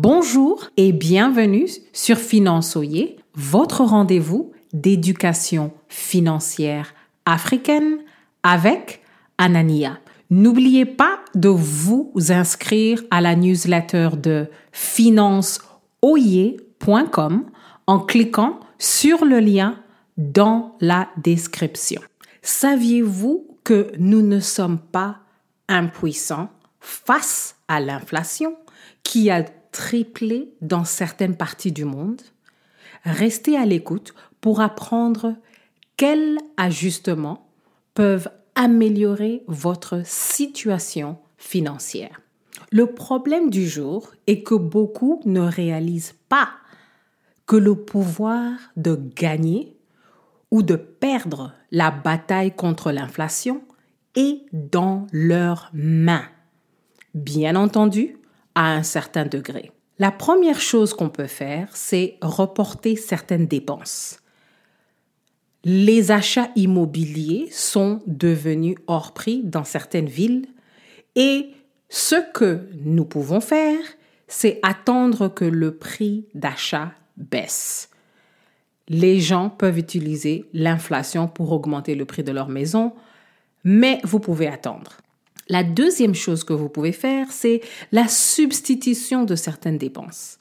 [0.00, 6.94] Bonjour et bienvenue sur Finançoyer, votre rendez-vous d'éducation financière
[7.26, 7.98] africaine
[8.44, 9.02] avec
[9.38, 9.98] Anania.
[10.30, 17.46] N'oubliez pas de vous inscrire à la newsletter de financeoyer.com
[17.88, 19.80] en cliquant sur le lien
[20.16, 22.00] dans la description.
[22.42, 25.16] Saviez-vous que nous ne sommes pas
[25.68, 28.54] impuissants face à l'inflation
[29.02, 29.44] qui a
[29.78, 32.20] triplé dans certaines parties du monde?
[33.04, 35.36] Restez à l'écoute pour apprendre
[35.96, 37.48] quels ajustements
[37.94, 42.20] peuvent améliorer votre situation financière.
[42.72, 46.48] Le problème du jour est que beaucoup ne réalisent pas
[47.46, 49.76] que le pouvoir de gagner
[50.50, 53.62] ou de perdre la bataille contre l'inflation
[54.16, 56.26] est dans leurs mains.
[57.14, 58.17] Bien entendu,
[58.58, 59.70] à un certain degré.
[60.00, 64.18] La première chose qu'on peut faire, c'est reporter certaines dépenses.
[65.62, 70.48] Les achats immobiliers sont devenus hors prix dans certaines villes
[71.14, 71.50] et
[71.88, 73.78] ce que nous pouvons faire,
[74.26, 77.90] c'est attendre que le prix d'achat baisse.
[78.88, 82.92] Les gens peuvent utiliser l'inflation pour augmenter le prix de leur maison,
[83.62, 84.96] mais vous pouvez attendre.
[85.48, 90.38] La deuxième chose que vous pouvez faire, c'est la substitution de certaines dépenses.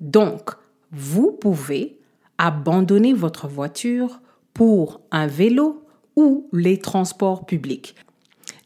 [0.00, 0.50] Donc,
[0.90, 1.98] vous pouvez
[2.38, 4.20] abandonner votre voiture
[4.52, 5.84] pour un vélo
[6.16, 7.94] ou les transports publics.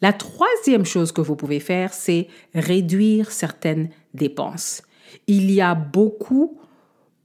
[0.00, 4.82] La troisième chose que vous pouvez faire, c'est réduire certaines dépenses.
[5.27, 6.58] Il y a beaucoup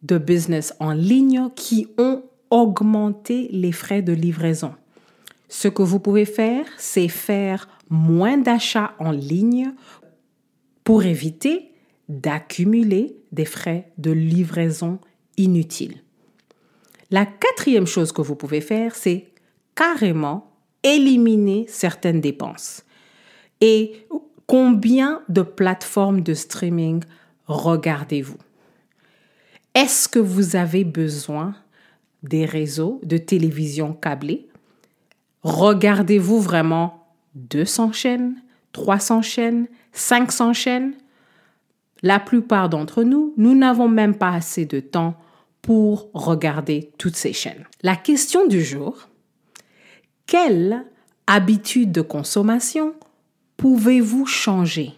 [0.01, 4.73] de business en ligne qui ont augmenté les frais de livraison.
[5.53, 9.71] Ce que vous pouvez faire, c'est faire moins d'achats en ligne
[10.83, 11.69] pour éviter
[12.09, 14.97] d'accumuler des frais de livraison
[15.37, 16.01] inutiles.
[17.11, 19.27] La quatrième chose que vous pouvez faire, c'est
[19.75, 20.51] carrément
[20.81, 22.83] éliminer certaines dépenses.
[23.61, 24.07] Et
[24.47, 27.03] combien de plateformes de streaming
[27.45, 28.39] regardez-vous?
[29.75, 31.55] Est-ce que vous avez besoin
[32.23, 34.47] des réseaux de télévision câblés
[35.43, 38.35] Regardez-vous vraiment 200 chaînes,
[38.71, 40.93] 300 chaînes, 500 chaînes?
[42.01, 45.15] La plupart d'entre nous, nous n'avons même pas assez de temps
[45.61, 47.65] pour regarder toutes ces chaînes.
[47.81, 49.09] La question du jour,
[50.25, 50.85] quelle
[51.27, 52.93] habitude de consommation
[53.57, 54.93] pouvez-vous changer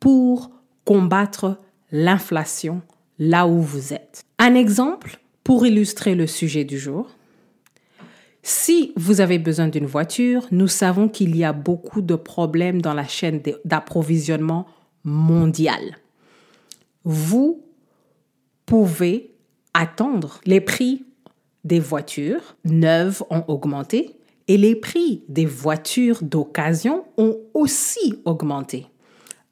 [0.00, 0.50] pour
[0.84, 1.58] combattre
[1.90, 2.80] l'inflation
[3.18, 4.22] là où vous êtes?
[4.38, 7.10] Un exemple pour illustrer le sujet du jour.
[8.42, 12.94] Si vous avez besoin d'une voiture, nous savons qu'il y a beaucoup de problèmes dans
[12.94, 14.66] la chaîne d'approvisionnement
[15.04, 15.98] mondiale.
[17.04, 17.64] Vous
[18.66, 19.32] pouvez
[19.74, 20.40] attendre.
[20.44, 21.04] Les prix
[21.64, 28.86] des voitures neuves ont augmenté et les prix des voitures d'occasion ont aussi augmenté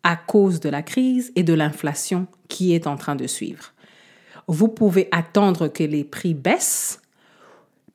[0.02, 3.72] à cause de la crise et de l'inflation qui est en train de suivre.
[4.48, 7.00] Vous pouvez attendre que les prix baissent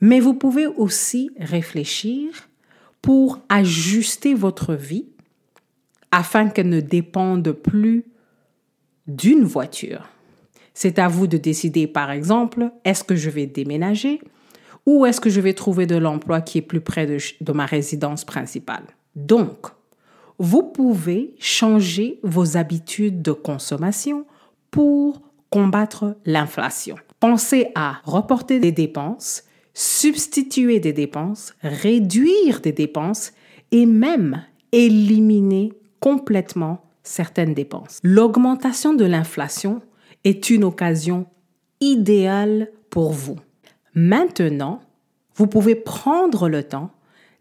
[0.01, 2.50] mais vous pouvez aussi réfléchir
[3.01, 5.07] pour ajuster votre vie
[6.11, 8.05] afin qu'elle ne dépende plus
[9.07, 10.07] d'une voiture.
[10.73, 14.19] C'est à vous de décider, par exemple, est-ce que je vais déménager
[14.85, 18.23] ou est-ce que je vais trouver de l'emploi qui est plus près de, ma résidence
[18.23, 18.84] principale.
[19.16, 19.67] Donc,
[20.38, 24.25] vous pouvez changer vos habitudes de consommation
[24.69, 26.97] pour combattre l'inflation.
[27.19, 29.44] Pensez à reporter des dépenses
[29.75, 33.33] substituer des dépenses, réduire des dépenses
[33.71, 34.41] et même
[34.71, 37.99] éliminer complètement certaines dépenses.
[38.01, 39.81] L'augmentation de l'inflation
[40.23, 41.27] est une occasion
[41.81, 43.35] idéale pour vous.
[43.93, 44.81] Maintenant,
[45.35, 46.91] vous pouvez prendre le temps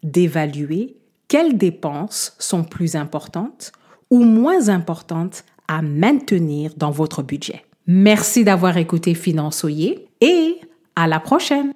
[0.03, 0.97] d'évaluer
[1.27, 3.71] quelles dépenses sont plus importantes
[4.11, 7.65] ou moins importantes à maintenir dans votre budget.
[7.87, 10.59] Merci d'avoir écouté Finançoyer et
[10.95, 11.73] à la prochaine.